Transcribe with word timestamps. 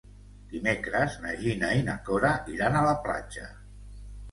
Dimecres 0.53 1.17
na 1.25 1.35
Gina 1.43 1.69
i 1.81 1.85
na 1.91 1.97
Cora 2.09 2.33
iran 2.55 2.81
a 2.81 2.85
la 2.91 2.97
platja. 3.07 3.49